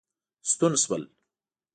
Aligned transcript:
ستون 0.49 0.73
شول. 0.83 1.03